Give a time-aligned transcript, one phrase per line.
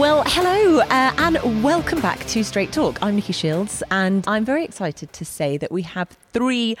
[0.00, 2.98] Well, hello uh, and welcome back to Straight Talk.
[3.02, 6.74] I'm Nikki Shields, and I'm very excited to say that we have three.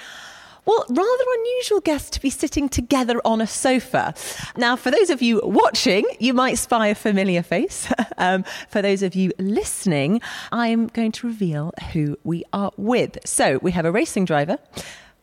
[0.64, 4.14] Well, rather unusual guests to be sitting together on a sofa.
[4.56, 7.92] Now, for those of you watching, you might spy a familiar face.
[8.16, 13.18] um, for those of you listening, I'm going to reveal who we are with.
[13.26, 14.56] So, we have a racing driver,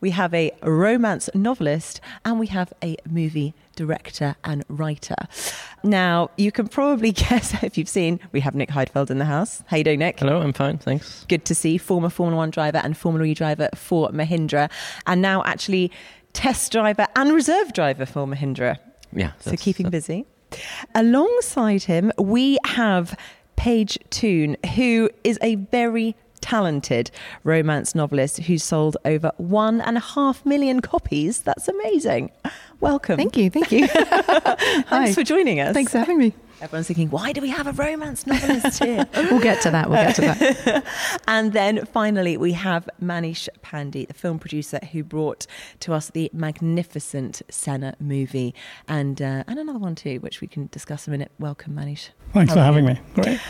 [0.00, 5.14] we have a romance novelist, and we have a movie director and writer.
[5.84, 9.62] Now, you can probably guess if you've seen, we have Nick Heidfeld in the house.
[9.66, 10.18] How you doing, Nick?
[10.18, 11.24] Hello, I'm fine, thanks.
[11.28, 11.78] Good to see.
[11.78, 14.68] Former Formula One driver and Formula E driver for Mahindra,
[15.06, 15.92] and now actually
[16.32, 18.78] test driver and reserve driver for Mahindra.
[19.12, 19.32] Yeah.
[19.38, 20.26] So keeping busy.
[20.94, 23.16] Alongside him, we have
[23.56, 27.10] Paige Toon, who is a very talented
[27.44, 31.40] romance novelist who's sold over one and a half million copies.
[31.40, 32.30] That's amazing.
[32.80, 33.16] Welcome.
[33.16, 33.50] Thank you.
[33.50, 33.86] Thank you.
[33.88, 35.74] Thanks for joining us.
[35.74, 36.32] Thanks for having me.
[36.60, 39.06] Everyone's thinking, why do we have a romance novelist here?
[39.14, 39.88] We'll get to that.
[39.88, 40.84] We'll get to that.
[41.28, 45.46] and then finally, we have Manish Pandey, the film producer who brought
[45.80, 48.54] to us the magnificent Senna movie
[48.88, 51.30] and, uh, and another one too, which we can discuss in a minute.
[51.38, 52.08] Welcome, Manish.
[52.32, 52.94] Thanks How for having you?
[52.94, 53.00] me.
[53.14, 53.40] Great.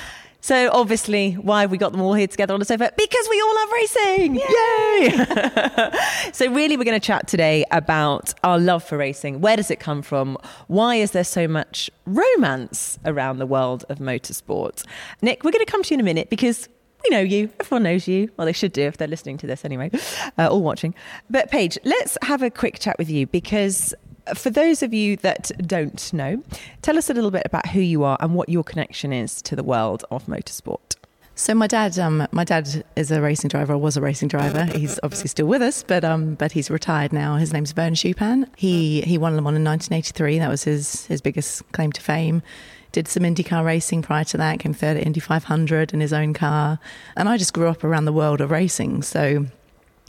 [0.40, 2.92] So obviously, why have we got them all here together on the sofa?
[2.96, 4.34] Because we all love racing!
[4.36, 6.32] Yay!
[6.32, 9.40] so really, we're going to chat today about our love for racing.
[9.40, 10.38] Where does it come from?
[10.68, 14.84] Why is there so much romance around the world of motorsport?
[15.22, 16.68] Nick, we're going to come to you in a minute because
[17.02, 17.50] we know you.
[17.60, 18.30] Everyone knows you.
[18.36, 19.90] Well, they should do if they're listening to this anyway,
[20.38, 20.94] uh, or watching.
[21.28, 23.94] But Paige, let's have a quick chat with you because
[24.34, 26.42] for those of you that don't know,
[26.82, 29.56] tell us a little bit about who you are and what your connection is to
[29.56, 30.96] the world of motorsport.
[31.38, 33.78] So my dad, um, my dad is a racing driver.
[33.78, 34.64] Was a racing driver.
[34.64, 37.36] He's obviously still with us, but um, but he's retired now.
[37.36, 38.48] His name's Vern Schuppan.
[38.56, 40.40] He he won Le Mans in 1983.
[40.40, 42.42] That was his his biggest claim to fame.
[42.90, 44.58] Did some IndyCar racing prior to that.
[44.58, 46.80] Came third at Indy 500 in his own car.
[47.16, 49.02] And I just grew up around the world of racing.
[49.02, 49.46] So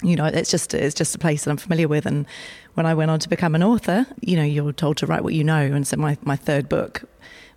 [0.03, 2.05] you know, it's just it's just a place that I'm familiar with.
[2.05, 2.25] And
[2.75, 5.33] when I went on to become an author, you know, you're told to write what
[5.33, 5.61] you know.
[5.61, 7.03] And so my, my third book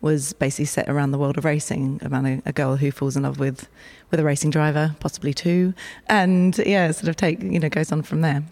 [0.00, 3.22] was basically set around the world of racing, about a, a girl who falls in
[3.22, 3.68] love with
[4.10, 5.72] with a racing driver, possibly two,
[6.08, 8.42] and yeah, sort of take you know goes on from there.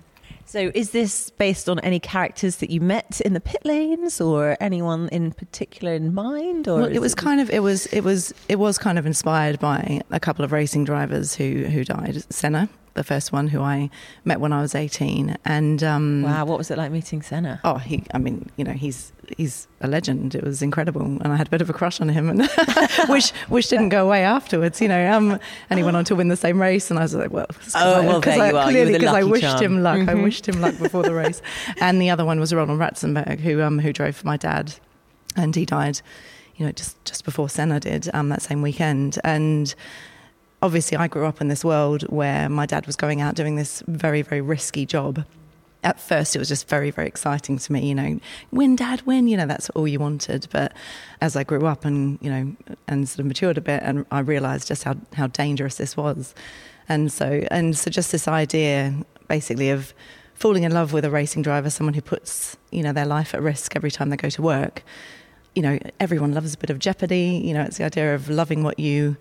[0.47, 4.57] So, is this based on any characters that you met in the pit lanes, or
[4.61, 6.67] anyone in particular in mind?
[6.67, 9.61] Or Well, it was kind of it was it was it was kind of inspired
[9.61, 12.25] by a couple of racing drivers who who died.
[12.33, 12.69] Senna,
[13.01, 13.89] the first one who I
[14.27, 17.59] met when I was eighteen, and um, Wow, what was it like meeting Senna?
[17.65, 18.05] Oh, he.
[18.13, 20.35] I mean, you know, he's he's a legend.
[20.35, 22.41] It was incredible, and I had a bit of a crush on him, and
[23.09, 24.81] which which didn't go away afterwards.
[24.83, 25.39] You know, um,
[25.71, 27.95] and he went on to win the same race, and I was like, well, Oh,
[28.03, 28.71] I, well, there I, you are.
[28.71, 29.65] Clearly, because I wished charm.
[29.65, 30.01] him luck.
[30.01, 30.23] I Mhm.
[30.25, 31.41] wished him luck before the race.
[31.81, 34.75] And the other one was Roland Ratzenberger, who um who drove for my dad,
[35.37, 36.03] and he died,
[36.57, 39.75] you know, just just before Senna did um that same weekend, and
[40.63, 43.83] obviously I grew up in this world where my dad was going out doing this
[43.87, 45.25] very, very risky job.
[45.83, 48.21] At first, it was just very, very exciting to me, you know,
[48.53, 50.47] win, dad, win, you know, that's all you wanted.
[50.51, 50.75] But
[51.23, 54.21] as I grew up and, you know, and sort of matured a bit, and I
[54.21, 56.35] realized just how, how dangerous this was.
[56.87, 58.95] And so, and so just this idea
[59.27, 59.95] basically of
[60.35, 63.41] falling in love with a racing driver, someone who puts, you know, their life at
[63.41, 64.83] risk every time they go to work.
[65.55, 67.41] You know, everyone loves a bit of jeopardy.
[67.43, 69.17] You know, it's the idea of loving what you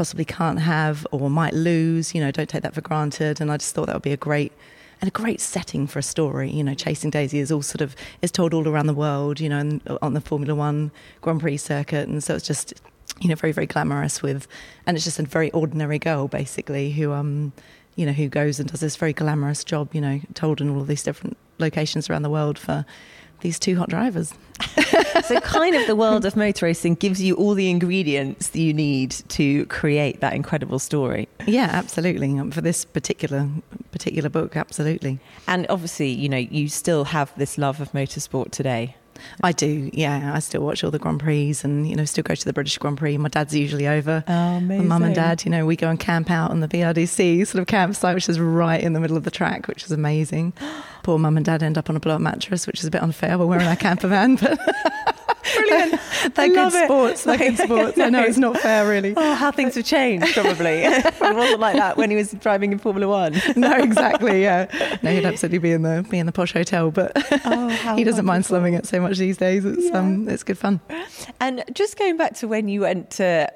[0.00, 2.14] possibly can't have or might lose.
[2.14, 3.38] You know, don't take that for granted.
[3.38, 4.50] And I just thought that would be a great
[4.98, 6.50] and a great setting for a story.
[6.50, 9.40] You know, Chasing Daisy is all sort of is told all around the world.
[9.40, 10.90] You know, and on the Formula One
[11.20, 12.72] Grand Prix circuit, and so it's just
[13.20, 14.48] you know very very glamorous with,
[14.86, 17.52] and it's just a very ordinary girl basically who um
[17.94, 19.94] you know who goes and does this very glamorous job.
[19.94, 22.86] You know, told in all of these different locations around the world for
[23.40, 24.34] these two hot drivers.
[25.24, 28.74] so, kind of the world of motor racing gives you all the ingredients that you
[28.74, 31.28] need to create that incredible story.
[31.46, 32.38] Yeah, absolutely.
[32.38, 33.48] Um, For this particular
[33.90, 35.18] particular book, absolutely.
[35.46, 38.96] And obviously, you know, you still have this love of motorsport today.
[39.42, 40.32] I do, yeah.
[40.34, 42.78] I still watch all the Grand Prix and, you know, still go to the British
[42.78, 43.18] Grand Prix.
[43.18, 44.24] My dad's usually over.
[44.26, 47.46] Oh, My mum and dad, you know, we go and camp out on the BRDC
[47.46, 50.54] sort of campsite, which is right in the middle of the track, which is amazing.
[51.02, 53.02] Poor mum and dad end up on a blow up mattress, which is a bit
[53.02, 53.38] unfair.
[53.38, 54.58] We're wearing our camper van, but
[55.56, 55.92] Brilliant.
[56.34, 56.84] they're I good it.
[56.84, 57.24] sports.
[57.24, 57.98] They're good sports.
[57.98, 59.14] I know it's not fair, really.
[59.16, 60.82] Oh, how things have changed, probably.
[60.84, 63.40] it wasn't like that when he was driving in Formula One.
[63.56, 64.42] No, exactly.
[64.42, 64.66] Yeah,
[65.02, 67.12] no, he'd absolutely be in the be in the posh hotel, but
[67.46, 69.64] Oh, he doesn't mind slumming it so much these days.
[69.64, 69.98] It's Yeah.
[69.98, 70.80] um, it's good fun.
[71.40, 73.50] And just going back to when you went to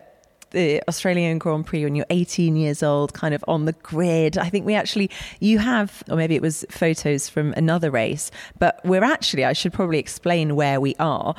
[0.55, 4.39] the Australian Grand Prix when you're 18 years old, kind of on the grid.
[4.39, 5.11] I think we actually,
[5.41, 9.73] you have, or maybe it was photos from another race, but we're actually, I should
[9.73, 11.35] probably explain where we are.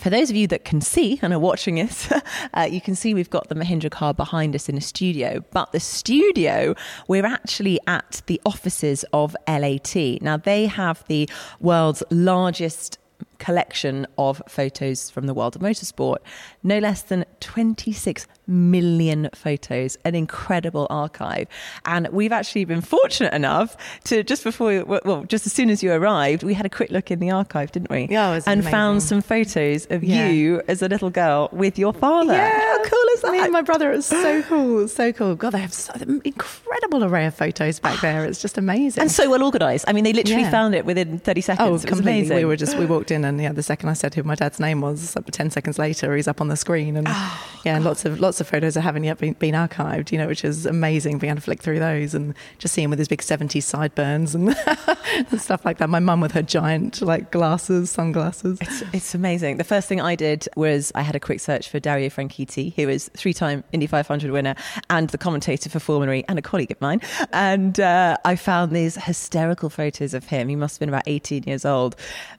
[0.00, 2.12] For those of you that can see and are watching us,
[2.54, 5.72] uh, you can see we've got the Mahindra car behind us in a studio, but
[5.72, 6.74] the studio,
[7.08, 9.96] we're actually at the offices of LAT.
[10.20, 11.28] Now, they have the
[11.60, 12.98] world's largest
[13.38, 16.18] collection of photos from the world of motorsport.
[16.62, 21.48] No less than 26 million photos, an incredible archive.
[21.84, 25.92] And we've actually been fortunate enough to just before, well, just as soon as you
[25.92, 28.08] arrived, we had a quick look in the archive, didn't we?
[28.10, 28.70] Yeah, and amazing.
[28.70, 30.28] found some photos of yeah.
[30.28, 32.32] you as a little girl with your father.
[32.32, 33.32] Yeah, how cool is that?
[33.32, 35.34] Me and my brother, it's so cool, so cool.
[35.34, 35.92] God, they have so
[36.24, 38.24] incredible array of photos back there.
[38.24, 39.84] It's just amazing and so well organised.
[39.88, 40.50] I mean, they literally yeah.
[40.50, 41.84] found it within 30 seconds.
[41.84, 42.36] Oh, completely.
[42.36, 44.60] We were just we walked in and yeah, the second I said who my dad's
[44.60, 48.04] name was, 10 seconds later, he's up on the screen and oh, yeah, and lots
[48.04, 50.12] of lots of photos I haven't yet been, been, archived.
[50.12, 52.90] You know, which is amazing being able to flick through those and just see him
[52.90, 54.56] with his big 70s sideburns and,
[55.14, 55.88] and stuff like that.
[55.88, 58.58] My mum with her giant like glasses, sunglasses.
[58.60, 59.56] It's, it's amazing.
[59.56, 62.88] The first thing I did was I had a quick search for Dario Franchitti, who
[62.88, 64.54] is three-time Indy 500 winner
[64.90, 67.00] and the commentator for Formula E and a colleague of mine,
[67.32, 70.48] and uh, I found these hysterical photos of him.
[70.48, 71.96] He must have been about 18 years old.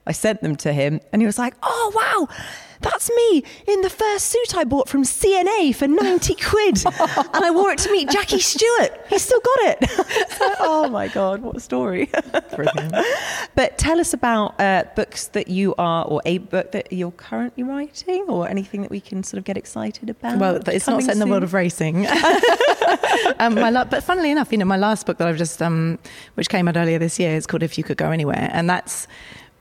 [0.07, 2.35] I sent them to him, and he was like, "Oh wow."
[2.81, 6.85] That's me in the first suit I bought from C&A for 90 quid.
[6.85, 9.05] and I wore it to meet Jackie Stewart.
[9.09, 9.89] He's still got it.
[10.29, 12.09] so, oh my God, what a story.
[13.55, 17.63] but tell us about uh, books that you are, or a book that you're currently
[17.63, 20.39] writing, or anything that we can sort of get excited about.
[20.39, 22.07] Well, it's not set in the world of racing.
[23.39, 25.99] um, my la- but funnily enough, you know, my last book that I've just, um,
[26.35, 28.49] which came out earlier this year, is called If You Could Go Anywhere.
[28.53, 29.07] And that's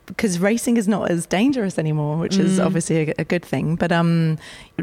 [0.09, 2.41] because racing is not as dangerous anymore, which mm.
[2.41, 3.75] is obviously a, a, good thing.
[3.75, 4.37] But um,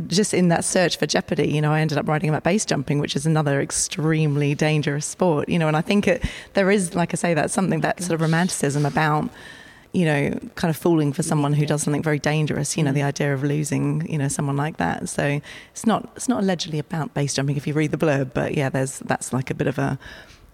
[0.07, 3.01] just in that search for jeopardy, you know, I ended up writing about base jumping,
[3.01, 5.49] which is another extremely dangerous sport.
[5.49, 6.25] You know, and I think it,
[6.55, 9.29] there is, like I say, that's something that sort of romanticism about
[9.93, 12.77] you know, kind of falling for someone who does something very dangerous.
[12.77, 13.07] You know, the mm.
[13.07, 15.09] idea of losing, you know, someone like that.
[15.09, 15.41] So
[15.71, 18.69] it's not it's not allegedly about base jumping if you read the blurb, but yeah,
[18.69, 19.99] there's that's like a bit of a,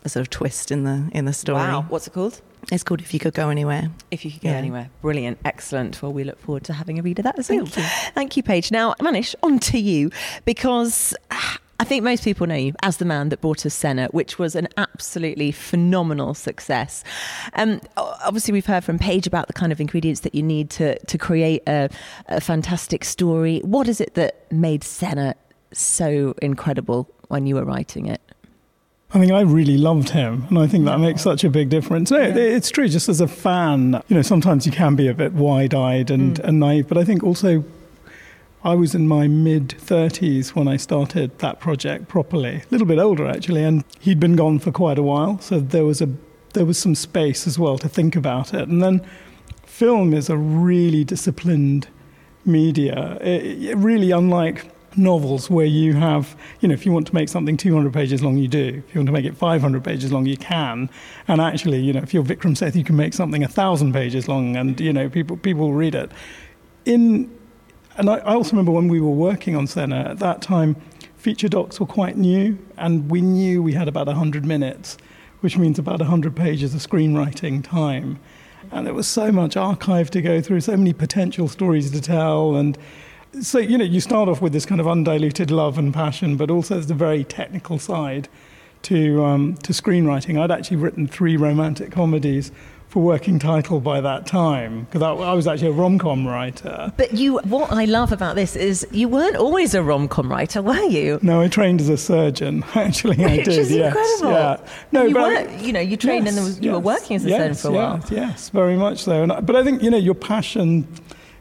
[0.05, 1.59] a sort of twist in the in the story.
[1.59, 2.41] Wow, what's it called?
[2.71, 3.91] It's called If You Could Go Anywhere.
[4.11, 4.57] If You Could Go yeah.
[4.57, 4.91] Anywhere.
[5.01, 5.39] Brilliant.
[5.45, 6.01] Excellent.
[6.01, 7.67] Well, we look forward to having a read of that as well.
[7.67, 8.13] Thank you.
[8.15, 8.71] Thank you, Paige.
[8.71, 10.11] Now, Manish, on to you
[10.45, 11.15] because.
[11.81, 14.55] I think most people know you as the man that bought us Senna, which was
[14.55, 17.03] an absolutely phenomenal success.
[17.55, 20.97] Um, obviously, we've heard from Paige about the kind of ingredients that you need to,
[21.07, 21.89] to create a,
[22.29, 23.59] a fantastic story.
[23.65, 25.35] What is it that made Senna
[25.73, 28.21] so incredible when you were writing it?
[29.15, 32.11] I think I really loved him, and I think that makes such a big difference.
[32.11, 32.35] No, yeah.
[32.35, 32.89] it's true.
[32.89, 36.45] Just as a fan, you know, sometimes you can be a bit wide-eyed and, mm.
[36.45, 37.63] and naive, but I think also
[38.65, 42.99] I was in my mid 30s when I started that project properly, a little bit
[42.99, 46.09] older actually, and he'd been gone for quite a while, so there was a
[46.55, 48.69] there was some space as well to think about it.
[48.69, 49.05] And then
[49.65, 51.89] film is a really disciplined
[52.45, 57.15] media, it, it really unlike novels where you have, you know, if you want to
[57.15, 58.83] make something 200 pages long, you do.
[58.87, 60.91] If you want to make it 500 pages long, you can.
[61.29, 64.57] And actually, you know, if you're Vikram Seth, you can make something 1,000 pages long
[64.57, 66.11] and, you know, people, people will read it.
[66.85, 67.31] In,
[67.97, 70.77] and I, I also remember when we were working on Senna, at that time,
[71.17, 74.99] feature docs were quite new, and we knew we had about 100 minutes,
[75.41, 78.19] which means about 100 pages of screenwriting time.
[78.73, 82.57] And there was so much archive to go through, so many potential stories to tell,
[82.57, 82.77] and
[83.41, 86.51] so you know you start off with this kind of undiluted love and passion, but
[86.51, 88.29] also there's a very technical side
[88.83, 90.41] to um, to screenwriting.
[90.41, 92.53] I'd actually written three romantic comedies
[92.93, 96.93] for working title by that time because I, I, was actually a rom com writer.
[96.99, 100.61] But you, what I love about this is you weren't always a rom com writer,
[100.61, 101.19] were you?
[101.23, 102.63] No, I trained as a surgeon.
[102.75, 103.59] Actually, I Which did.
[103.61, 104.33] Is yes, incredible.
[104.33, 104.69] yeah.
[104.93, 107.17] No, you but were, you know, you trained yes, and was, you yes, were working
[107.17, 107.99] as a yes, surgeon for a while.
[108.03, 109.23] Yes, yes, very much so.
[109.23, 110.87] And, but I think you know your passion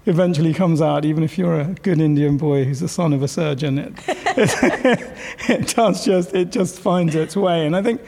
[0.06, 3.28] eventually comes out, even if you're a good Indian boy who's the son of a
[3.28, 5.14] surgeon, it, it,
[5.50, 7.66] it, does just, it just finds its way.
[7.66, 8.02] And I think,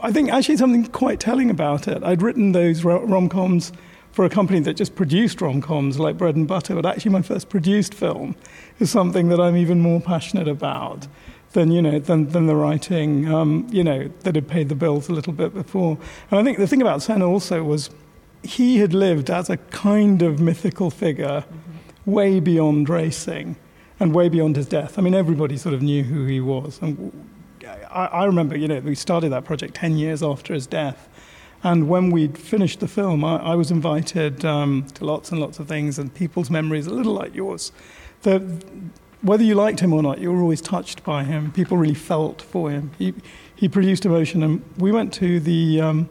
[0.00, 2.02] I think actually something quite telling about it.
[2.02, 3.72] I'd written those rom coms
[4.12, 7.22] for a company that just produced rom coms like Bread and Butter, but actually my
[7.22, 8.34] first produced film
[8.78, 11.06] is something that I'm even more passionate about
[11.52, 15.08] than you know than, than the writing um, you know that had paid the bills
[15.08, 15.98] a little bit before.
[16.30, 17.90] And I think the thing about Senna also was
[18.42, 22.10] he had lived as a kind of mythical figure mm-hmm.
[22.10, 23.56] way beyond racing
[23.98, 24.98] and way beyond his death.
[24.98, 26.78] I mean, everybody sort of knew who he was.
[26.82, 27.12] And
[27.90, 31.08] I, I remember, you know, we started that project 10 years after his death.
[31.62, 35.58] And when we'd finished the film, I, I was invited um, to lots and lots
[35.58, 37.72] of things, and people's memories, a little like yours.
[38.22, 38.38] The,
[39.22, 41.50] whether you liked him or not, you were always touched by him.
[41.52, 42.92] People really felt for him.
[42.98, 43.14] He,
[43.54, 44.42] he produced emotion.
[44.42, 46.08] And we went to the um,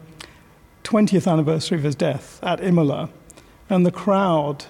[0.86, 3.10] 20th anniversary of his death at Imola,
[3.68, 4.66] and the crowd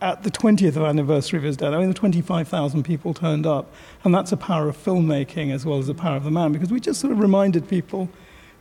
[0.00, 3.72] at the 20th anniversary of his death, I mean, the 25,000 people turned up.
[4.04, 6.70] And that's a power of filmmaking as well as the power of the man, because
[6.70, 8.08] we just sort of reminded people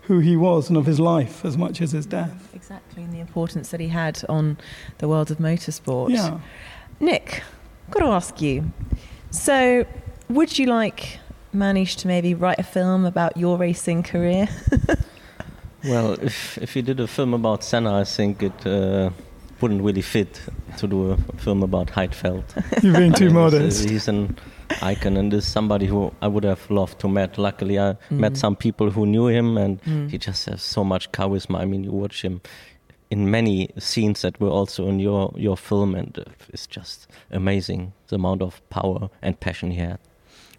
[0.04, 2.50] who he was and of his life as much as his death.
[2.54, 4.58] Exactly, and the importance that he had on
[4.98, 6.10] the world of motorsport.
[6.10, 6.40] Yeah.
[7.00, 7.44] Nick,
[7.88, 8.72] I've got to ask you.
[9.32, 9.86] So,
[10.30, 11.20] would you like
[11.56, 14.48] Manish to maybe write a film about your racing career?
[15.86, 19.10] Well, if if you did a film about Senna, I think it uh,
[19.62, 20.42] wouldn't really fit
[20.78, 22.44] to do a film about Heidfeld.
[22.84, 23.90] You've been too mean, he's- modest.
[23.90, 24.38] He's an
[24.82, 27.38] icon and is somebody who I would have loved to met.
[27.38, 28.20] Luckily, I Mm.
[28.20, 30.10] met some people who knew him, and Mm.
[30.12, 31.60] he just has so much charisma.
[31.60, 32.42] I mean, you watch him
[33.10, 36.24] in many scenes that were also in your your film, and uh,
[36.54, 40.00] it's just amazing the amount of power and passion he had.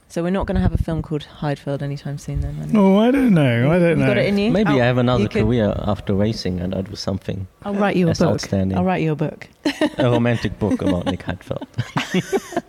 [0.09, 2.55] So we're not going to have a film called Heidfeld anytime soon, then.
[2.55, 2.77] Manish?
[2.79, 3.73] Oh, I don't know.
[3.73, 4.07] I don't you know.
[4.07, 4.51] got it in you.
[4.53, 7.75] Maybe Oh, I have another you could- career after racing, and I do something I'll
[7.75, 8.21] write you a book.
[8.23, 8.79] outstanding.
[8.79, 9.49] I'll write you a book.
[9.99, 11.67] a romantic book about Nick Heidfeld.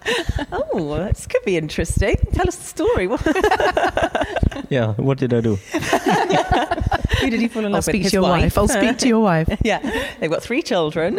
[0.52, 2.16] Oh, this could be interesting.
[2.34, 3.08] Tell us the story.
[4.70, 5.56] Yeah, what did I do?
[5.58, 7.94] Who did he fall in I'll love with?
[7.94, 8.58] speak His to your wife.
[8.58, 9.48] I'll speak to your wife.
[9.64, 9.80] yeah,
[10.20, 11.16] they've got three children.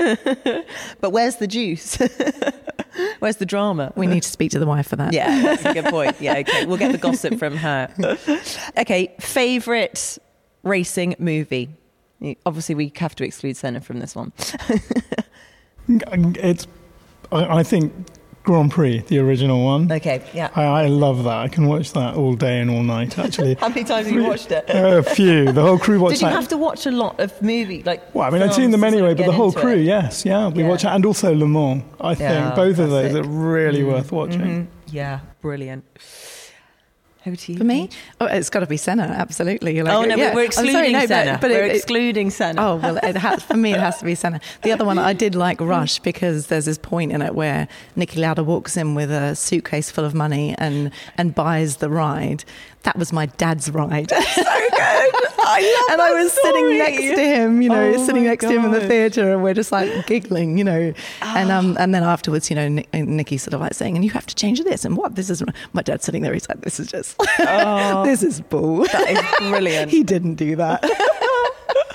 [1.01, 1.97] but where's the juice?
[3.19, 3.93] where's the drama?
[3.97, 5.13] We need to speak to the wife for that.
[5.13, 6.21] Yeah, that's a good point.
[6.21, 6.67] Yeah, okay.
[6.67, 7.93] We'll get the gossip from her.
[8.79, 10.19] Okay, favorite
[10.63, 11.71] racing movie?
[12.45, 14.33] Obviously, we have to exclude Senna from this one.
[15.89, 16.67] It's,
[17.31, 17.93] I, I think,
[18.47, 19.91] Grand Prix, the original one.
[19.93, 20.49] Okay, yeah.
[20.55, 21.37] I, I love that.
[21.37, 23.55] I can watch that all day and all night, actually.
[23.57, 24.65] How many times have you watched it?
[24.69, 25.53] a few.
[25.53, 26.35] The whole crew watched Did you that.
[26.37, 28.15] have to watch a lot of movie like?
[28.15, 29.83] well, I mean, I'd seen them to sort of anyway, but the whole crew, it?
[29.83, 30.69] yes, yeah, we Yeah.
[30.69, 31.83] watch it, and also Le Mans.
[32.01, 34.41] I think Yeah, both of those are really Mm, worth watching.
[34.41, 34.67] mhm.
[34.93, 35.85] Yeah, brilliant.
[37.27, 37.59] Over to you.
[37.59, 37.91] For me,
[38.21, 39.03] oh, it's got to be Senna.
[39.03, 39.75] Absolutely.
[39.75, 40.29] You're like, oh no, yeah.
[40.29, 41.39] but we're I'm sorry, excluding no, but- Senna.
[41.41, 42.63] but we're it- it- excluding Senna.
[42.67, 44.41] Oh well, it has, for me it has to be Senna.
[44.63, 47.67] The other one I did like Rush because there's this point in it where
[47.97, 52.45] Niki Lauda walks in with a suitcase full of money and and buys the ride.
[52.85, 54.11] That was my dad's ride.
[54.35, 55.15] so good.
[55.49, 58.29] I love and that I was sitting next to him, you know, Oh sitting my
[58.31, 60.93] next to him in the theatre, and we're just like giggling, you know.
[61.23, 61.59] And Ah.
[61.59, 64.27] um, and then afterwards, you know, Nick, Nicky sort of like saying, "And you have
[64.27, 65.15] to change this." And what?
[65.15, 66.33] This is my dad's sitting there.
[66.35, 69.91] He's like, "This is just, Oh, this is bull." that is brilliant.
[69.97, 70.85] he didn't do that.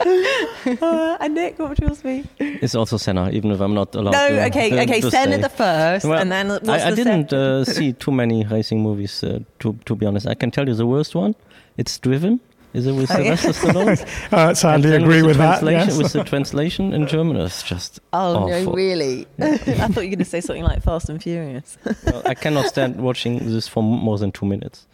[0.03, 2.23] Uh, and Nick, what would yours be?
[2.39, 4.45] It's also Senna, even if I'm not allowed No, to.
[4.47, 5.01] okay, to- okay.
[5.01, 5.41] to Senna stay.
[5.41, 9.23] the first, Well, and then what's I, I didn't uh, see too many racing movies,
[9.23, 10.27] uh, to, to be honest.
[10.27, 11.35] I can tell you the worst one.
[11.77, 12.39] It's Driven.
[12.73, 13.35] Is it with Oh, yeah.
[13.35, 14.31] Sylvester Stallone?
[14.31, 15.63] Uh, sadly, And agree with that.
[15.63, 15.97] Yes.
[15.97, 18.73] With the translation in German, it's just Oh no, awful.
[18.73, 19.27] really?
[19.39, 21.77] I thought you were going to say something like Fast and Furious.
[22.05, 24.87] Well, I cannot stand watching this for more than two minutes.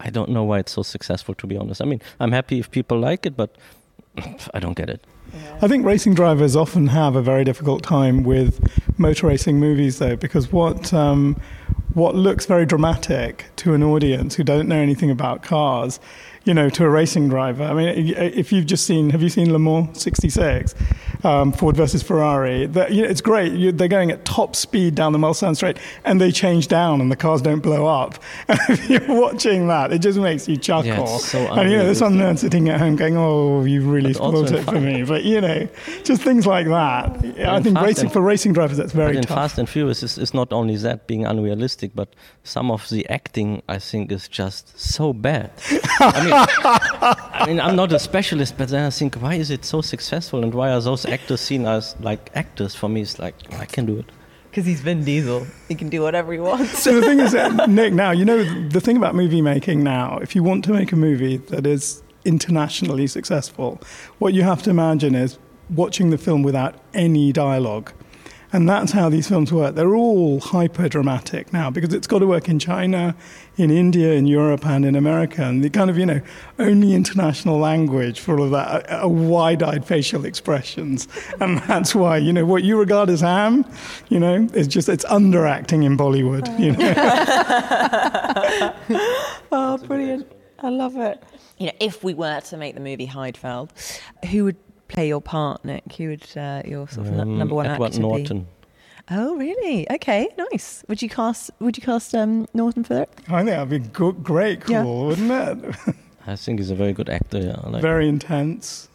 [0.00, 1.82] I don't know why it's so successful, to be honest.
[1.82, 3.56] I mean, I'm happy if people like it, but
[4.54, 5.04] I don't get it.
[5.60, 8.60] I think racing drivers often have a very difficult time with
[8.98, 11.36] motor racing movies, though, because what um,
[11.94, 16.00] what looks very dramatic to an audience who don't know anything about cars,
[16.48, 17.62] you know, to a racing driver.
[17.62, 20.74] I mean, if you've just seen, have you seen Le Mans '66,
[21.22, 22.64] um, Ford versus Ferrari?
[22.64, 23.52] That, you know, it's great.
[23.52, 27.12] You, they're going at top speed down the Mulsanne Straight, and they change down, and
[27.12, 28.18] the cars don't blow up.
[28.48, 30.88] And if you're watching that, it just makes you chuckle.
[30.90, 33.86] Yeah, it's so and you know, there's some nerd sitting at home going, "Oh, you've
[33.86, 35.68] really But spoiled it for me." But you know,
[36.02, 37.22] just things like that.
[37.36, 39.36] Yeah, I think racing for racing drivers that's very but in tough.
[39.36, 43.62] Fast and Furious, it's, it's not only that being unrealistic, but some of the acting
[43.68, 45.50] I think is just so bad.
[46.00, 49.64] I mean, I mean, I'm not a specialist, but then I think, why is it
[49.64, 52.74] so successful, and why are those actors seen as like actors?
[52.74, 54.06] For me, it's like I can do it.
[54.50, 55.46] Because he's Vin Diesel.
[55.68, 56.82] He can do whatever he wants.
[56.82, 59.82] So the thing is, uh, Nick, now you know the thing about movie making.
[59.82, 63.80] Now, if you want to make a movie that is internationally successful,
[64.18, 65.38] what you have to imagine is
[65.70, 67.92] watching the film without any dialogue.
[68.52, 69.74] And that's how these films work.
[69.74, 73.14] They're all hyper dramatic now because it's got to work in China,
[73.56, 75.42] in India, in Europe, and in America.
[75.42, 76.22] And the kind of, you know,
[76.58, 81.06] only international language for all of that uh, uh, are, are wide eyed facial expressions.
[81.40, 83.64] And that's why, you know, what you regard as ham,
[84.08, 86.94] you know, is just, it's underacting in Bollywood, you know.
[89.52, 90.32] oh, brilliant.
[90.60, 91.22] I love it.
[91.58, 93.70] You know, if we were to make the movie Heidfeld,
[94.30, 94.56] who would
[94.88, 95.92] play your part, Nick?
[95.96, 98.40] Who would uh, your sort of nu- Um, number one Edward actor Norton.
[98.40, 98.46] be?
[99.10, 99.90] Oh, really?
[99.90, 100.84] Okay, nice.
[100.88, 101.50] Would you cast?
[101.60, 103.10] Would you cast um, Norton for it?
[103.28, 104.84] I think that'd be go- great, cool, Yeah.
[104.84, 105.94] wouldn't it?
[106.26, 107.38] I think he's a very good actor.
[107.38, 108.88] Yeah, like, Very intense.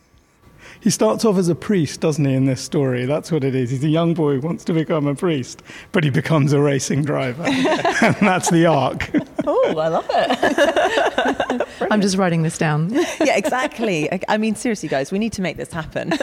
[0.81, 3.05] he starts off as a priest, doesn't he, in this story?
[3.05, 3.71] That's what it is.
[3.71, 7.05] He's a young boy who wants to become a priest, but he becomes a racing
[7.05, 7.43] driver.
[7.47, 9.09] and that's the arc.
[9.45, 11.67] Oh, I love it.
[11.91, 12.89] I'm just writing this down.
[12.93, 14.09] yeah, exactly.
[14.29, 16.09] I- mean, seriously, guys, we need to make this happen.
[16.09, 16.17] Nick,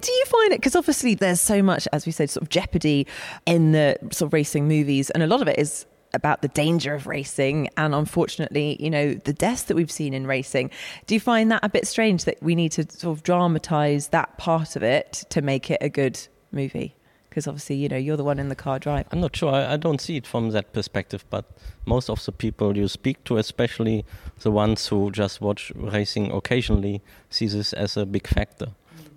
[0.00, 0.60] do you find it?
[0.60, 3.06] Because obviously, there's so much, as we said, sort of jeopardy
[3.46, 6.94] in the sort of racing movies, and a lot of it is about the danger
[6.94, 10.70] of racing and unfortunately you know the deaths that we've seen in racing
[11.08, 14.38] do you find that a bit strange that we need to sort of dramatize that
[14.38, 16.16] part of it to make it a good
[16.52, 16.94] movie
[17.34, 19.52] because obviously you know you're the one in the car driving I'm not sure.
[19.52, 21.44] I, I don't see it from that perspective, but
[21.84, 24.04] most of the people you speak to, especially
[24.42, 28.68] the ones who just watch racing occasionally, see this as a big factor.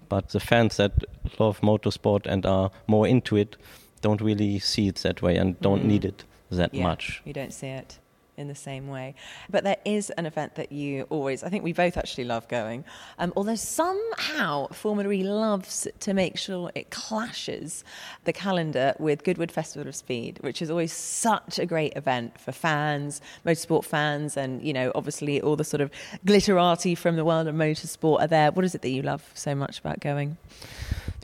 [0.09, 0.93] But the fans that
[1.37, 3.55] love motorsport and are more into it
[4.01, 5.87] don't really see it that way and don't Mm.
[5.87, 7.21] need it that Yeah, much.
[7.23, 7.99] You don't see it
[8.37, 9.15] in the same way.
[9.49, 12.85] But there is an event that you always, I think we both actually love going.
[13.17, 17.83] Um, although somehow Formula E loves to make sure it clashes
[18.23, 22.51] the calendar with Goodwood Festival of Speed, which is always such a great event for
[22.51, 25.91] fans, motorsport fans, and, you know, obviously all the sort of
[26.25, 28.51] glitterati from the world of motorsport are there.
[28.51, 30.37] What is it that you love so much about going?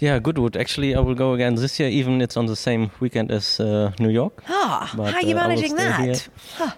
[0.04, 0.58] Yeah, Goodwood.
[0.58, 3.94] Actually, I will go again this year, even it's on the same weekend as uh,
[4.00, 4.44] New York.
[4.50, 6.28] Ah, But, how are you uh, managing that?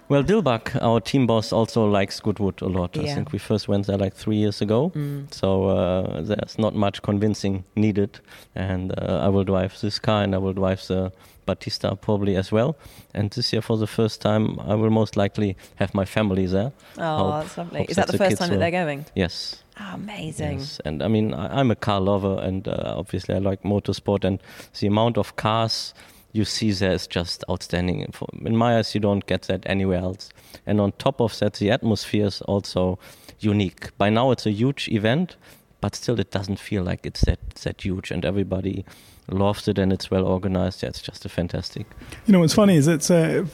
[0.09, 2.95] Well, Dilbagh, our team boss, also likes Goodwood a lot.
[2.95, 4.91] I think we first went there like three years ago.
[4.95, 5.33] Mm.
[5.33, 8.19] So uh, there's not much convincing needed.
[8.53, 11.11] And uh, I will drive this car and I will drive the
[11.47, 12.77] Battista probably as well.
[13.15, 16.71] And this year, for the first time, I will most likely have my family there.
[16.99, 17.85] Oh, Hope- that's lovely.
[17.89, 19.05] Is that that the the first time that they're going?
[19.15, 19.63] Yes.
[19.79, 20.59] Oh, amazing.
[20.59, 20.79] Yes.
[20.85, 24.41] And I mean, I, I'm a car lover, and uh, obviously I like motorsport, and
[24.79, 25.93] the amount of cars
[26.31, 28.09] you see there is just outstanding.
[28.11, 30.29] For- In my eyes, you don't get that anywhere else.
[30.65, 32.99] And on top of that, the atmosphere is also
[33.39, 33.97] unique.
[33.97, 35.35] By now, it's a huge event,
[35.81, 38.85] but still, it doesn't feel like it's that that huge, and everybody
[39.29, 40.83] loves it, and it's well organized.
[40.83, 41.85] Yeah, it's just a fantastic.
[42.27, 43.45] You know what's funny is it's uh,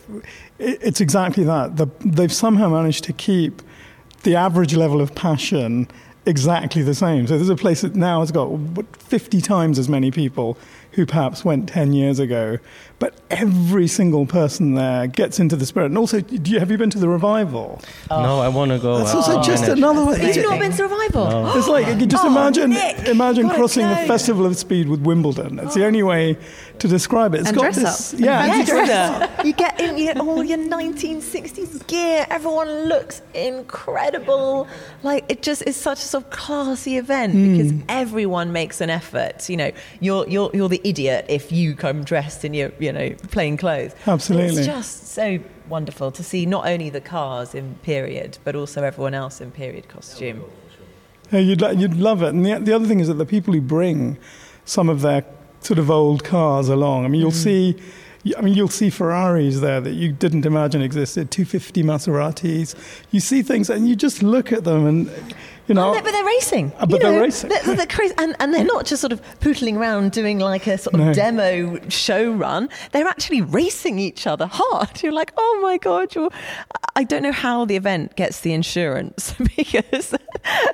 [0.60, 1.78] it's exactly that.
[1.78, 3.62] The, they've somehow managed to keep
[4.24, 5.88] the average level of passion
[6.26, 7.28] exactly the same.
[7.28, 8.50] So there's a place that now has got
[8.98, 10.58] 50 times as many people
[10.94, 12.58] who perhaps went 10 years ago,
[13.00, 15.86] but every single person there gets into the spirit.
[15.88, 17.82] And also, do you, have you been to the revival?
[18.10, 18.98] No, I want to go.
[19.00, 20.20] That's also can't just another way.
[20.20, 20.44] Have you Amazing.
[20.50, 21.30] not been to Revival?
[21.30, 21.58] No.
[21.58, 23.96] It's like you just Oh, imagine Nick, imagine gotta crossing the.
[24.12, 25.58] Festival of Speed with Wimbledon.
[25.60, 26.38] It's the only way
[26.80, 27.40] to describe it.
[27.42, 28.20] It's And got dress this, up.
[28.20, 28.58] yeah, Yes.
[28.68, 32.28] you dress you get in, you get all your 1960s gear.
[32.30, 34.68] Everyone looks incredible.
[35.04, 37.52] Like it just is such a sort of classy event Hmm.
[37.58, 39.50] because everyone makes an effort.
[39.50, 43.12] You know, you're you're you're the idiot if you come dressed in your you know
[43.32, 43.94] plain clothes.
[44.08, 44.58] Absolutely.
[44.58, 45.40] it's just so
[45.70, 49.88] wonderful to see not only the cars in period but also everyone else in period
[49.88, 50.44] costume.
[51.32, 52.30] Yeah, you'd, lo- you'd love it.
[52.30, 54.18] And the, the other thing is that the people who bring
[54.66, 55.24] some of their
[55.62, 57.76] sort of old cars along, I mean, you'll mm.
[57.76, 57.82] see.
[58.38, 62.76] I mean, you'll see Ferraris there that you didn't imagine existed, 250 Maseratis.
[63.10, 65.34] You see things and you just look at them and,
[65.72, 65.94] you know.
[65.94, 66.72] No, but they're racing.
[66.78, 67.50] Uh, but You they're racing.
[67.50, 68.14] They're, they're crazy.
[68.18, 71.14] And, and they're not just sort of pootling around doing like a sort of No.
[71.14, 72.70] demo show run.
[72.92, 75.02] They're actually racing each other hard.
[75.04, 76.14] You're like, oh my God.
[76.14, 76.30] You're...
[76.96, 80.14] I don't know how the event gets the insurance because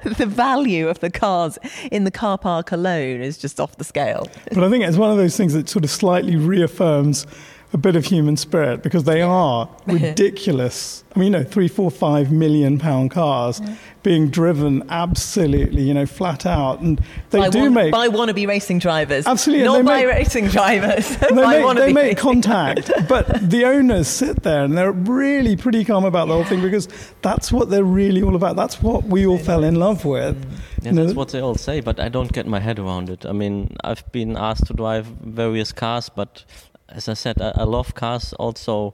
[0.04, 1.60] the value of the cars
[1.92, 4.28] in the car park alone is just off the scale.
[4.52, 7.28] But I think it's one of those things that sort of slightly reaffirms
[7.74, 11.04] a bit of human spirit because they are ridiculous.
[11.16, 13.62] I mean, you know, three, four, five million pound cars
[14.08, 18.48] being driven absolutely, you know, flat out, and they by do wan- make by wannabe
[18.48, 19.28] racing drivers.
[19.28, 21.18] Absolutely, and Not they by make- racing drivers.
[21.18, 25.84] they by make, they make contact, but the owners sit there and they're really pretty
[25.84, 26.88] calm about the whole thing because
[27.22, 28.56] that's what they're really all about.
[28.56, 30.38] That's what we all fell in love with.
[30.82, 33.26] Yeah, You that's what they all say, but I don't get my head around it.
[33.26, 36.46] I mean, I've been asked to drive various cars, but
[36.88, 38.94] as I said, I, I love cars also,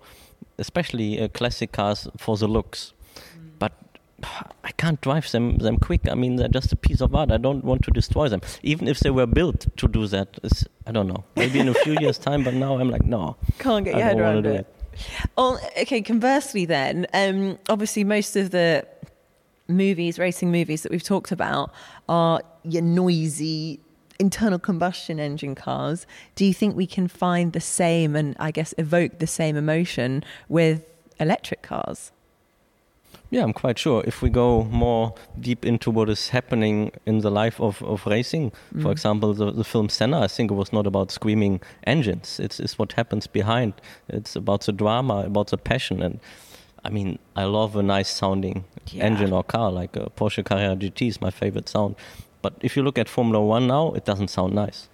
[0.57, 2.93] especially uh, classic cars for the looks.
[4.63, 6.09] I can't drive them them quick.
[6.09, 7.31] I mean, they're just a piece of art.
[7.31, 10.39] I don't want to destroy them, even if they were built to do that.
[10.43, 11.23] It's, I don't know.
[11.35, 14.19] Maybe in a few years' time, but now I'm like, no, Can't get your head
[14.19, 14.67] around it.
[15.37, 16.01] Oh, okay.
[16.01, 18.85] Conversely, then, um, obviously, most of the
[19.67, 21.73] movies, racing movies that we've talked about,
[22.07, 23.79] are your noisy
[24.19, 26.05] internal combustion engine cars.
[26.35, 30.23] Do you think we can find the same and, I guess, evoke the same emotion
[30.47, 30.85] with
[31.19, 32.11] electric cars?
[33.33, 34.03] Yeah, I'm quite sure.
[34.05, 38.51] If we go more deep into what is happening in the life of, of racing,
[38.51, 38.91] for mm-hmm.
[38.91, 42.39] example, the, the film Senna, I think it was not about screaming engines.
[42.39, 43.73] It's, it's what happens behind.
[44.07, 46.03] It's about the drama, about the passion.
[46.03, 46.19] And
[46.85, 49.05] I mean, I love a nice sounding Yeah.
[49.05, 51.95] engine or car, like a Porsche Carrera GT is my favorite sound.
[52.43, 54.89] But if you look at Formula One now, it doesn't sound nice.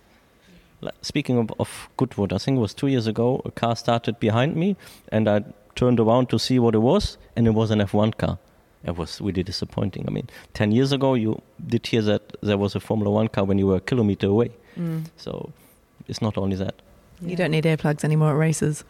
[1.02, 4.56] Speaking of, of Goodwood, I think it was two years ago, a car started behind
[4.56, 4.78] me,
[5.12, 5.43] and I
[5.80, 8.38] turned around to see what it was, and it was an F1 car.
[8.84, 10.04] It was really disappointing.
[10.08, 13.46] I mean, 10 years ago, you did hear that there was a Formula One car
[13.46, 14.52] when you were a kilometer away.
[14.78, 15.06] Mm.
[15.15, 15.52] So
[16.10, 16.76] it's not only that.
[17.22, 18.84] You don't need earplugs anymore at races.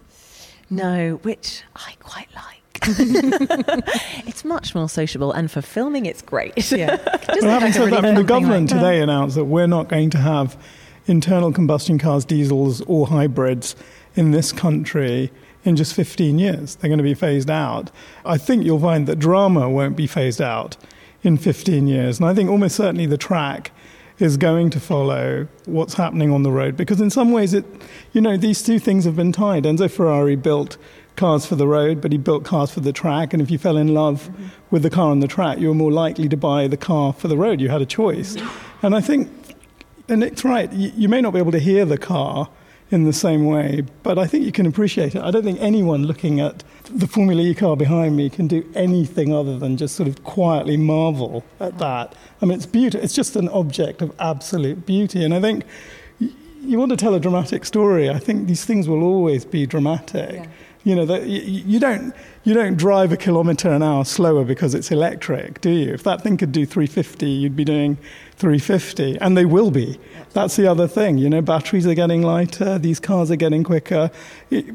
[0.69, 2.56] No, which I quite like.
[4.28, 6.71] it's much more sociable, and for filming, it's great.
[6.71, 6.95] Yeah.
[7.28, 9.67] Just Well, having said really that, I mean, the government like- today announced that we're
[9.67, 10.58] not going to have
[11.06, 13.75] internal combustion cars, diesels, or hybrids
[14.15, 15.32] in this country
[15.69, 16.75] in just 15 years.
[16.75, 17.91] They're going to be phased out.
[18.25, 20.75] I think you'll find that drama won't be phased out
[21.23, 22.19] in 15 years.
[22.19, 23.71] And I think almost certainly the track
[24.17, 27.63] is going to follow what's happening on the road because in some ways it
[28.12, 30.75] you know these two things have been tied enzo ferrari built
[31.15, 33.77] cars for the road but he built cars for the track and if you fell
[33.77, 34.29] in love
[34.71, 37.29] with the car on the track you were more likely to buy the car for
[37.29, 38.36] the road you had a choice
[38.82, 39.29] and i think
[40.10, 40.71] and Nick's right.
[40.73, 42.49] You, you may not be able to hear the car
[42.91, 45.21] in the same way, but I think you can appreciate it.
[45.21, 49.34] I don't think anyone looking at the Formula E car behind me can do anything
[49.34, 52.15] other than just sort of quietly marvel at that.
[52.41, 53.04] I mean, it's beautiful.
[53.04, 55.23] It's just an object of absolute beauty.
[55.23, 55.65] And I think
[56.19, 58.10] you want to tell a dramatic story.
[58.10, 60.49] I think these things will always be dramatic.
[60.83, 62.13] You know, you, you don't
[62.43, 65.93] you don't drive a kilometre an hour slower because it's electric, do you?
[65.93, 67.97] If that thing could do 350, you'd be doing
[68.37, 69.99] 350, and they will be.
[70.33, 71.17] That's the other thing.
[71.17, 74.09] You know, batteries are getting lighter, these cars are getting quicker.
[74.49, 74.73] It-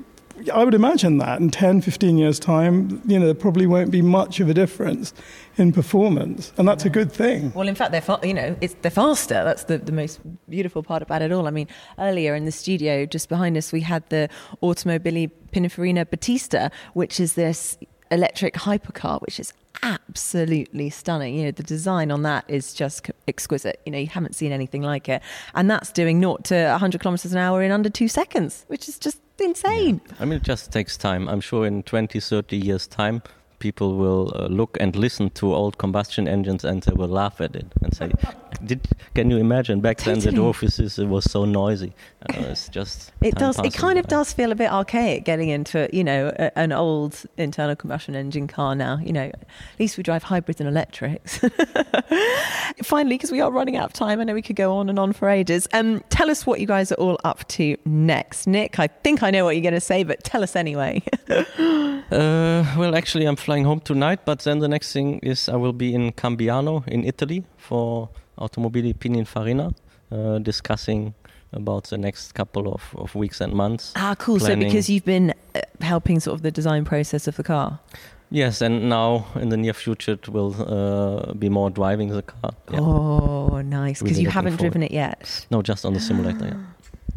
[0.53, 4.03] I would imagine that in 10, 15 years' time, you know, there probably won't be
[4.03, 5.14] much of a difference
[5.57, 7.53] in performance, and that's a good thing.
[7.55, 9.44] Well, in fact, they're fa- you know it's they're faster.
[9.44, 11.47] That's the, the most beautiful part about it all.
[11.47, 11.68] I mean,
[11.99, 14.29] earlier in the studio, just behind us, we had the
[14.62, 17.79] Automobili Pininfarina Battista, which is this
[18.11, 21.37] electric hypercar, which is absolutely stunning.
[21.37, 23.81] You know, the design on that is just exquisite.
[23.87, 25.23] You know, you haven't seen anything like it,
[25.55, 28.99] and that's doing naught to 100 kilometers an hour in under two seconds, which is
[28.99, 30.01] just insane.
[30.20, 31.29] I mean, it just takes time.
[31.29, 33.23] I'm sure in 20, 30 years' time,
[33.64, 37.57] people will uh, look and listen to old combustion engines and they will laugh at
[37.57, 38.12] it and say,
[38.64, 40.48] Did, Can you imagine back then the Totally.
[40.48, 41.92] offices it was so noisy?
[42.22, 43.12] Uh, it's just.
[43.22, 43.59] It does.
[43.59, 46.72] It passing kind of does feel a bit archaic getting into you know a, an
[46.72, 48.98] old internal combustion engine car now.
[48.98, 49.46] You know, at
[49.79, 51.38] least we drive hybrids and electrics.
[52.83, 54.98] Finally, because we are running out of time, I know we could go on and
[54.98, 55.66] on for ages.
[55.72, 58.79] Um, tell us what you guys are all up to next, Nick.
[58.79, 61.03] I think I know what you're going to say, but tell us anyway.
[62.11, 65.72] Uh, well, actually, I'm flying home tonight, but then the next thing is I will
[65.72, 69.72] be in Cambiano in Italy for Automobili Pininfarina,
[70.10, 71.14] uh, discussing
[71.52, 73.92] about the next couple of, of weeks and months.
[73.94, 74.40] ah, cool.
[74.40, 77.78] So because you've been uh, helping sort of the design process of the car.
[78.30, 82.50] Yes, and now in the near future it will uh, be more driving the car.
[82.72, 82.80] Yeah.
[82.80, 84.02] Oh, nice.
[84.02, 85.46] Because Really you haven't driven it yet.
[85.50, 86.46] No, just on the simulator.
[86.46, 86.54] Yeah.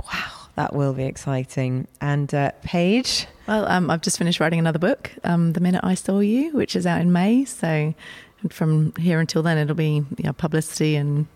[0.03, 1.87] Wow, that will be exciting.
[2.01, 3.27] And uh, Paige.
[3.47, 6.75] Well, um, I've just finished writing another book, um, The Minute I Saw You, which
[6.75, 7.45] is out in May.
[7.45, 7.93] So
[8.49, 11.27] from here until then, it'll be you know, publicity and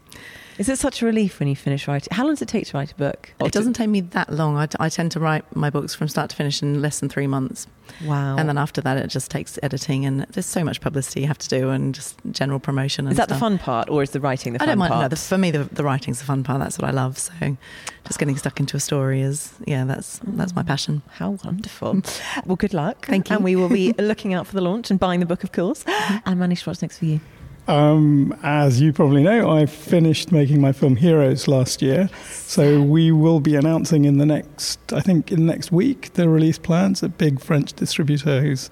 [0.62, 2.10] Is it such a relief when you finish writing?
[2.12, 3.34] How long does it take to write a book?
[3.39, 4.58] it doesn't take me that long.
[4.58, 7.26] I, I tend to write my books from start to finish in less than three
[7.26, 7.65] months.
[8.06, 8.38] Wow.
[8.38, 11.39] And then after that, it just takes editing and there's so much publicity you have
[11.39, 13.08] to do and just general promotion.
[13.08, 14.69] And is that the fun part, or is the writing the fun part?
[14.69, 14.91] I don't mind.
[14.91, 15.02] part?
[15.02, 16.60] No, the, for me, the, the writing's the fun part.
[16.60, 17.17] That's what I love.
[17.17, 17.58] So,
[18.06, 20.67] just getting stuck into a story is, yeah, that's that's my mm.
[20.67, 21.02] passion.
[21.13, 22.04] How wonderful.
[22.45, 23.08] well, good luck.
[23.08, 23.36] Thank you.
[23.36, 25.84] And we will be looking out for the launch and buying the book, of course.
[25.86, 26.30] Mm-hmm.
[26.30, 27.19] And Manish, what's next for you?
[27.67, 32.10] Um, as you probably know, I finished making my film Heroes last year.
[32.26, 36.28] So we will be announcing in the next, I think, in the next week, the
[36.28, 37.02] release plans.
[37.04, 38.69] A big French distributor who's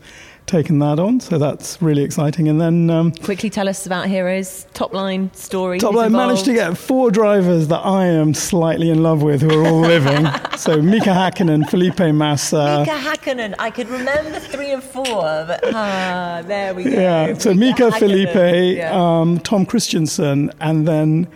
[0.50, 1.20] taken that on.
[1.20, 2.48] So that's really exciting.
[2.50, 5.80] And then um, Quickly tell us about Heroes, top line story.
[5.80, 9.52] Top Line managed to get four drivers that I am slightly in love with who
[9.64, 10.28] are all living.
[10.58, 12.80] so Mika Hakkinen, Felipe Massa.
[12.86, 13.56] Mika Hakkinen.
[13.60, 16.90] I could remember three and four, but ah, there we go.
[16.90, 18.00] Yeah, so Mika, Hakkinen.
[18.00, 18.92] Felipe, Yeah.
[18.94, 21.28] um, Tom Kristensen, and then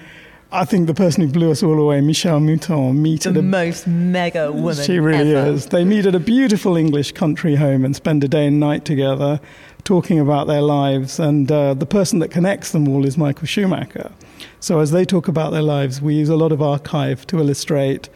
[0.53, 3.87] I think the person who blew us all away, Michèle Mouton, meet the a most
[3.87, 4.75] mega woman.
[4.85, 5.51] She really ever.
[5.51, 5.65] is.
[5.65, 9.41] They meet at a beautiful English country home and spend a day and night together
[9.83, 11.19] talking about their lives.
[11.19, 14.11] And uh, the person that connects them all is Michael Schumacher.
[14.59, 18.09] So as they talk about their lives, we use a lot of archive to illustrate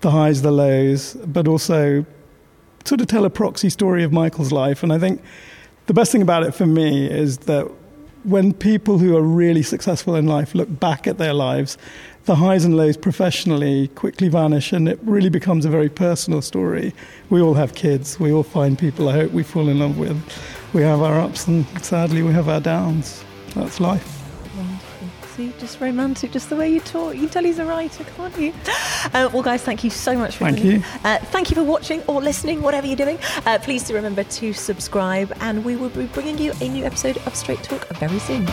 [0.00, 2.04] the highs, the lows, but also
[2.84, 4.82] sort of tell a proxy story of Michael's life.
[4.82, 5.22] And I think
[5.86, 7.70] the best thing about it for me is that
[8.26, 11.78] when people who are really successful in life look back at their lives,
[12.24, 16.92] the highs and lows professionally quickly vanish and it really becomes a very personal story.
[17.30, 20.20] We all have kids, we all find people I hope we fall in love with.
[20.72, 23.22] We have our ups and sadly we have our downs.
[23.54, 24.15] That's life.
[25.36, 27.12] See, just romantic, just the way you talk.
[27.12, 28.54] You can tell he's a writer, can't you?
[29.14, 30.82] Uh, well, guys, thank you so much for Thank you.
[31.04, 33.18] Uh, thank you for watching or listening, whatever you're doing.
[33.46, 37.16] Uh, please do remember to subscribe, and we will be bringing you a new episode
[37.18, 38.46] of Straight Talk very soon.